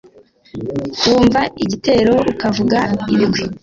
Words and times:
wumva 1.07 1.41
igitero 1.63 2.15
ukavuga 2.31 2.77
ibigwi 3.13 3.43